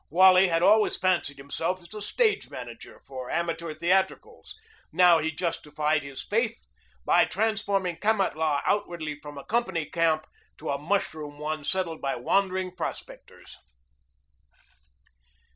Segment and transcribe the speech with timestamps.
[0.09, 4.55] Wally had always fancied himself as a stage manager for amateur theatricals.
[4.91, 6.57] Now he justified his faith
[7.05, 10.25] by transforming Kamatlah outwardly from a company camp
[10.57, 13.57] to a mushroom one settled by wandering prospectors.